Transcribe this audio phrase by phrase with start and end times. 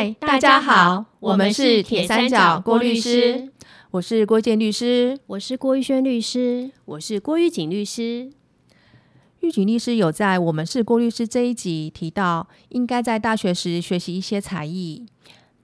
[0.00, 3.50] 嗨，大家好，我们是铁三角郭律师，
[3.90, 8.30] 我是郭建律师，我是郭玉轩律师，我是郭玉锦律师。
[9.40, 15.04] 玉锦律师有在我们是郭律师这一集提到，应该在大学时学习一些才艺。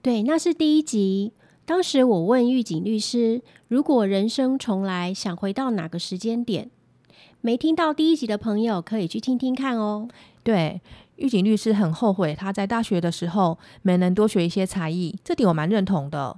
[0.03, 1.31] 对，那是第一集。
[1.65, 6.69] 当时我问玉锦律师，如果人生重来，想回到哪个时间点？
[7.41, 10.07] 没听到第一集的朋友，可以去听听看哦。
[10.43, 10.79] 对。
[11.17, 16.37] 狱警律师很后悔他在大学的时候没能多学一些才艺，这点我蛮认同的。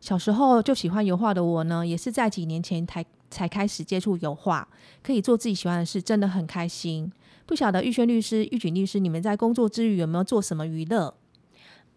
[0.00, 4.66] 小时候就喜欢油画的我呢，也是在几年前才才开始接触油画，
[5.02, 7.12] 可以做自己喜欢的事，真的很开心。
[7.46, 11.14] 不晓得玉轩律师、狱警律师，你们在工作之余有没有做什么娱乐？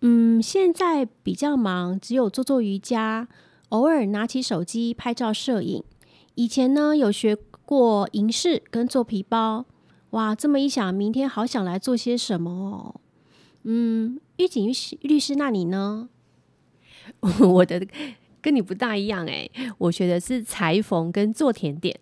[0.02, 3.28] 嗯，现在比较忙，只有做做瑜伽，
[3.70, 5.84] 偶尔拿起手机拍照摄影。
[6.36, 9.66] 以前呢，有学过银饰跟做皮包。
[10.14, 13.02] 哇，这么一想，明天好想来做些什么哦。
[13.64, 16.10] 嗯，狱警律师律师，那你呢？
[17.42, 17.86] 我的
[18.40, 22.00] 跟你不大一样哎，我学的是裁缝跟做甜点。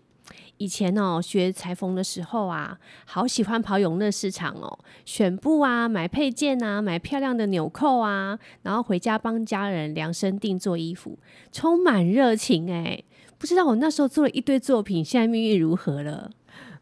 [0.58, 11.18] 以前哦，学裁缝的时候啊，好喜欢跑永乐市场哦，选布啊，买配件啊，买漂亮的纽扣啊，然后回家帮家人量身定做衣服，
[11.50, 13.02] 充满热情哎。
[13.38, 16.30] 不知道我那时候做了一堆作品，现在命运如何了？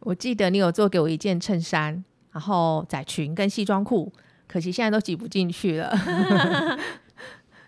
[0.00, 4.12] 我记得你有做给我一件衬衫，然后窄裙跟西装裤，
[4.46, 5.96] 可惜现在都挤不进去了。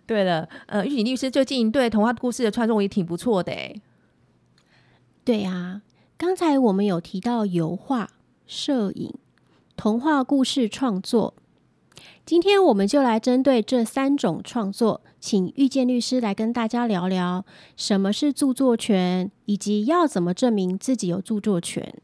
[0.06, 3.74] 对了，呃，玉锦律师最近对童话故事的创作也挺不错的哎。
[5.24, 5.82] 对呀，
[6.18, 8.10] 刚才我们有提到油画、
[8.46, 9.14] 摄影、
[9.76, 11.34] 童话故事创作，
[12.26, 17.44] 今天我们就来针对这三种创作，请遇见律师来跟大家聊聊
[17.76, 21.94] 什么是著作权，以及要怎么证明自己有著作权。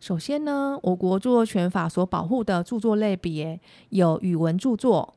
[0.00, 5.14] 首先呢，我国著作权法所保护的著作类别有语文著作、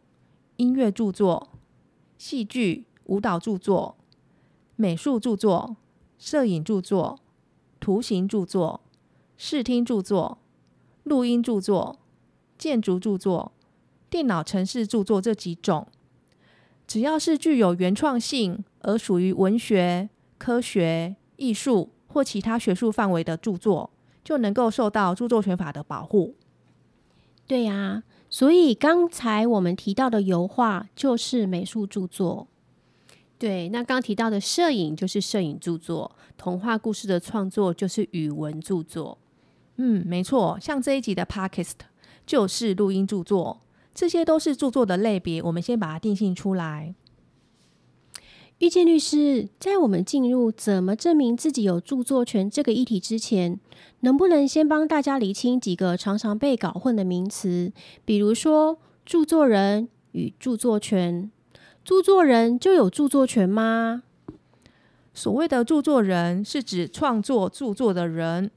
[0.57, 1.51] 音乐著作、
[2.17, 3.95] 戏剧、舞蹈著作、
[4.75, 5.77] 美术著作、
[6.17, 7.17] 摄影著作、
[7.79, 8.81] 图形著作、
[9.37, 10.39] 视听著作、
[11.03, 11.97] 录音著作、
[12.57, 13.53] 建筑著作、
[14.09, 15.87] 电脑程式著作这几种。
[16.85, 23.89] 只要是具有原创性而属于文学、科学、艺术或其他学术范围的著作。
[24.23, 26.35] 就能够受到著作权法的保护。
[27.45, 32.47] 对呀，所以刚才我们提到的油画就是美术著作。
[33.37, 39.17] 对，那刚提到的摄影就是摄影著作，童话故事的创作就是语文著作。
[39.75, 41.73] 嗯，没错，像这一集的 Podcast
[42.25, 43.59] 就是录音著作，
[43.93, 45.41] 这些都是著作的类别。
[45.41, 46.95] 我们先把它定性出来。
[48.59, 53.59] 遇见律师，在我们进入怎么证明自己有著作权这个议题之前，
[54.01, 57.73] 能不能先帮大家理清几个常常被搞混的名词？
[58.05, 61.29] 比如说，著作人与著作权，
[61.83, 64.03] 著作人就有著作权吗？
[65.13, 68.49] 所谓的著作人是指创作著作的人，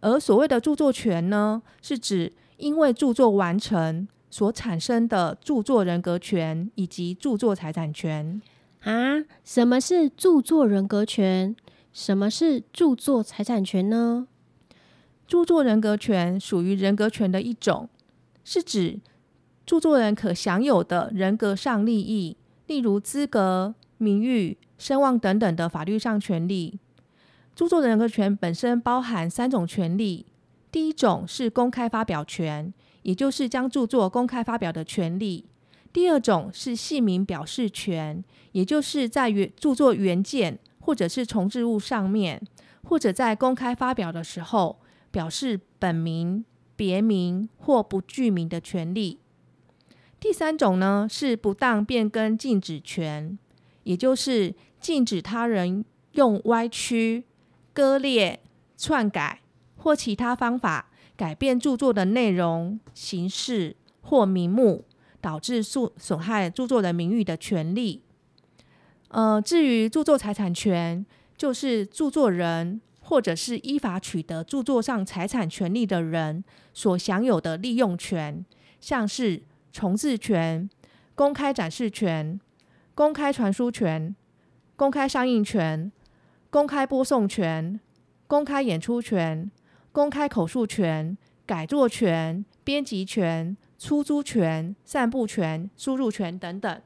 [0.00, 8.42] 而所谓的著作权呢，是指因为著作完成所产生的著作人格权以及著作财产权。
[8.84, 11.54] 啊，什么是著作人格权？
[11.92, 14.26] 什么是著作财产权呢？
[15.26, 17.88] 著作人格权属于人格权的一种，
[18.44, 18.98] 是指
[19.64, 26.80] 著作人可享有的人格上利益，例如资格、名誉、声望等等的法律上权利。
[27.54, 30.26] 著作人格权本身包含三种权利，
[30.72, 35.44] 第一种是公开发表权，也就是将著作公开发表的权利。
[35.92, 42.42] 第二种是姓名表示权，也就是在原著作原件或者是重置物上面，
[42.84, 44.80] 或者在公开发表的时候
[45.10, 46.44] 表示本名、
[46.74, 49.18] 别名或不具名的权利。
[50.18, 53.38] 第三种呢是不当变更禁止权，
[53.82, 57.24] 也就是禁止他人用歪曲、
[57.74, 58.40] 割裂、
[58.76, 59.40] 篡改
[59.76, 64.84] 或其他方法改变著作的内容、形式或名目。
[65.22, 68.02] 导致损损害著作人名誉的权利。
[69.08, 76.42] 呃，至于著作财产权，就是著作人或者是依法取得著作上财产权利的人
[76.74, 78.44] 所享有的利用权，
[78.80, 80.68] 像是重置权、
[81.14, 82.40] 公开展示权、
[82.94, 84.14] 公开传输权、
[84.76, 85.92] 公开上映权、
[86.50, 87.78] 公开播送权、
[88.26, 89.50] 公开演出权、
[89.92, 91.16] 公开口述权、
[91.46, 93.56] 改作权、编辑权。
[93.82, 96.80] 出租权、散布权、输入权等等，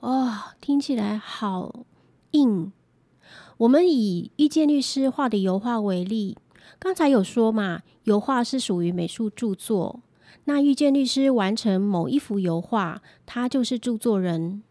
[0.00, 1.86] 哦，听起来好
[2.32, 2.72] 硬。
[3.58, 6.36] 我们以遇见律师画的油画为例，
[6.80, 10.00] 刚才有说嘛，油画是属于美术著作。
[10.46, 14.64] 那遇见律师完成某一幅油画，他就是著作人。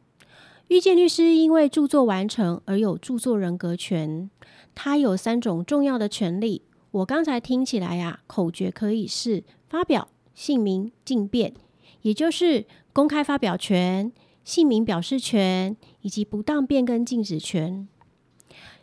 [0.68, 4.30] 遇见律师因为著作完成而有著作人格权，
[4.76, 6.64] 他有三种重要的权利。
[6.92, 11.54] 我刚才听起来呀，口诀可以是发表、姓名、竞辩，
[12.02, 14.12] 也就是公开发表权、
[14.44, 17.88] 姓名表示权以及不当变更禁止权。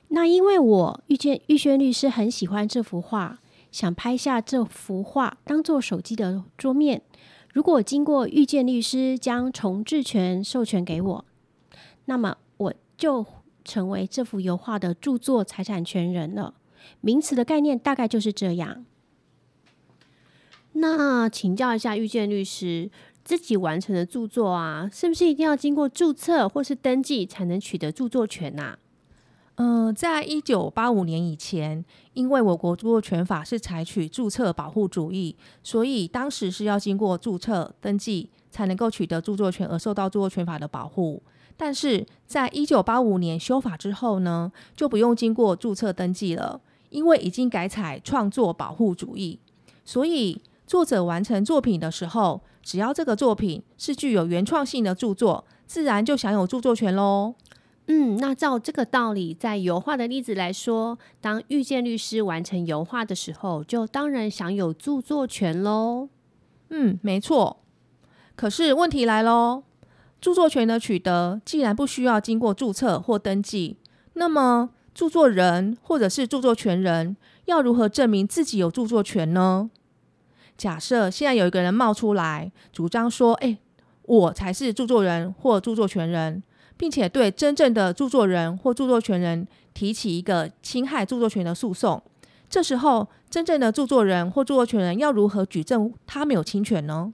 [0.09, 3.39] 那因为我遇见玉轩律师很喜欢这幅画，
[3.71, 7.03] 想拍下这幅画当做手机的桌面。
[7.53, 11.25] 如果经过遇见律师将重置权授权给我，
[12.07, 13.27] 那么我就
[13.65, 16.55] 成为这幅油画的著作财产权人了。
[17.01, 18.87] 名词的概念大概就是这样。
[20.81, 22.91] 那请教一下遇见律师，
[23.25, 28.77] 自己完成的著作啊，是不是一定要经过注册或是登记才能取得著作权呐？
[29.57, 31.85] 嗯，在一九八五年以前，
[32.15, 41.23] 因为我国著作权法是采取注册保护主义，所以当时是要经过注册登记才能够取得著作权而受到著作权法的保护。
[41.57, 46.61] 但是在一九八五年修法之后呢，就不用经过注册登记了。
[46.91, 49.39] 因为已经改采创作保护主义，
[49.85, 57.35] 所以作者完成作品的时候，只要这个作品是具有原创性的著作，自然就享有著作权喽。
[57.87, 66.11] 嗯，那照这个道理，在油画的例子来说，当遇见律师完成油画的时候，就当然享有著作权喽。
[66.69, 67.61] 嗯，没错。
[68.37, 69.63] 可是问题来喽，
[70.21, 73.79] 著作权的取得既然不需要经过注册或登记，
[74.13, 74.71] 那么。
[74.95, 79.71] 著作人或者是著作权人要如何证明自己有著作权呢？
[80.59, 83.57] 假设现在有一个人冒出来，主张说：“哎，
[84.03, 86.43] 我才是著作人或著作权人，
[86.77, 92.03] 并且对真正的著作人或著作权人提起一个侵害著作权的诉讼。”
[92.51, 97.13] 这时候，真正的著作人或著作权人要如何举证他没有侵权呢？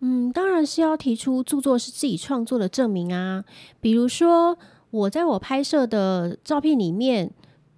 [0.00, 3.44] 嗯，当然是要提出著作是自己创作的证明啊，
[3.80, 4.56] 比如说。
[4.92, 7.30] 我在我拍摄的照片里面，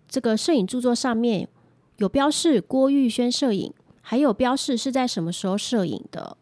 [0.08, 1.46] 这个摄影著作上面
[1.98, 3.70] 有标示郭玉轩摄影，
[4.12, 6.36] 还有标示是在什么时候摄影的。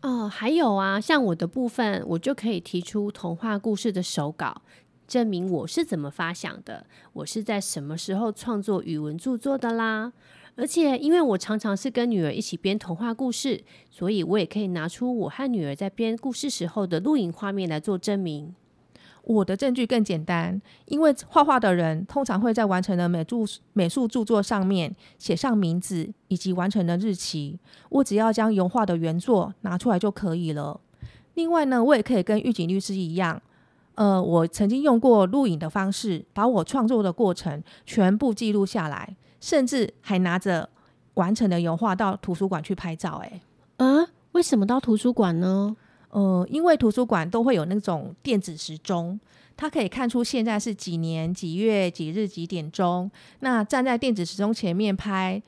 [0.00, 4.62] 哦，还有啊，像我的部分，我就可以提出童话故事的手稿，
[5.06, 10.14] 证明我是怎么发想的，我是在什么时候创作语文著作的啦。
[10.56, 18.54] 而且，因为我常常是跟女儿一起编童话故事，所以我也可以拿出我和女儿在编故事时候的录影画面来做证明。
[19.24, 27.58] 我的证据更简单，因为画画的人通常会在完成的美术美术著作上面写上名字以及完成的日期。
[27.88, 30.80] 我只要将油画的原作拿出来就可以了。
[31.34, 33.40] 另外呢，我也可以跟狱警律师一样，
[33.94, 40.68] 呃，我曾经用过录影的方式，把我创作的过程全部记录下来，甚至还拿着
[41.14, 43.22] 完成的油画到图书馆去拍照。
[43.22, 43.40] 诶，
[43.76, 45.76] 啊，为什么到图书馆呢？
[46.10, 49.18] 呃，因为图书馆都会有那种电子时钟，
[49.56, 53.10] 它可以看出现在是几年几月几日几点钟。
[53.40, 55.40] 那站在电子时钟前面拍，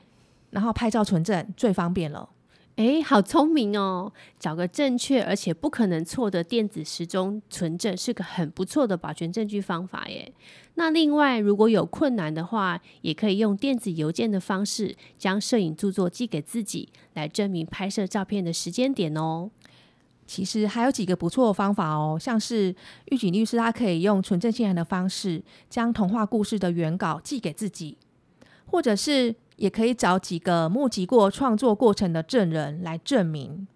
[0.51, 2.29] 然后拍照存证最方便了。
[2.75, 4.11] 哎，好聪明哦！
[4.39, 10.33] 找个正确而且不可能错的电子时钟存证，是个很不错的保全证据方法耶。
[10.73, 19.51] 那另外，如果有困难的话，也可以用电子邮件的方式，将摄影著作寄给自己，来证明拍摄照片的时间点哦。
[20.25, 22.73] 其实还有几个不错的方法哦，像是
[23.11, 27.97] 狱警律师，他可以用纯正信函的方式，将童话故事的原稿寄给自己，
[28.65, 33.67] 或者是也可以找几个募集过创作过程的证人来证明，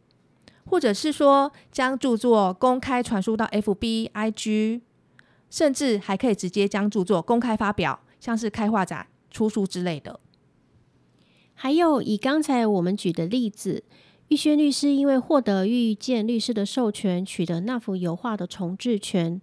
[0.66, 4.82] 或者是说将著作公开传输到 FB、IG，
[5.50, 10.20] 甚至还可以直接将著作公开发表，像是开画展、出书之类的。
[11.54, 13.84] 还有以刚才我们举的例子。
[14.30, 19.42] 玉轩律师因为获得遇见律师的授权，取得那幅油画的重置权。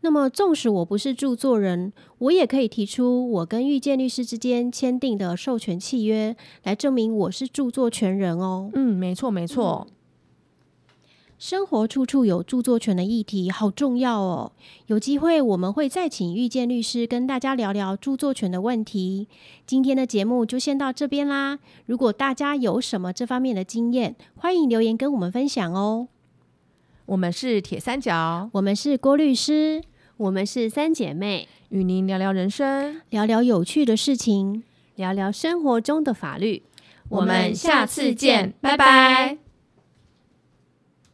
[0.00, 8.70] 那么，纵使我不是著作人，我也可以提出我跟遇见律师之间签订的授权契约，来证明我是著作权人哦。
[8.74, 9.86] 嗯，没错，没错。
[11.38, 14.52] 生活处处有著作权的议题，好重要哦！
[14.86, 19.28] 有机会我们会再请遇见律师跟大家聊聊著作权的问题。
[19.66, 21.58] 今天的节目就先到这边啦。
[21.86, 26.08] 如果大家有什么这方面的经验，欢迎留言跟我们分享哦。
[27.06, 29.82] 我们是铁三角，我们是郭律师，
[30.16, 34.62] 我们是三姐妹，与您聊聊人生，聊聊有趣的事情，
[34.94, 36.62] 聊聊生活中的法律。
[37.10, 39.43] 我们下次见，拜拜。